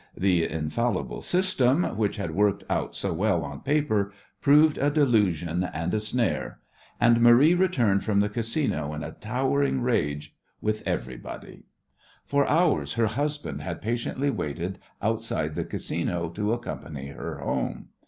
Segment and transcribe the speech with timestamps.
[0.17, 5.93] The "infallible system," which had worked out so well on paper, proved a delusion and
[5.93, 6.59] a snare,
[6.99, 11.65] and Marie returned from the Casino in a towering rage with everybody.
[12.25, 17.89] For hours her husband had patiently waited outside the Casino to accompany her home.